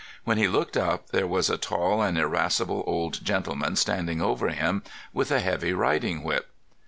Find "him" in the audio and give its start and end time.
4.49-4.81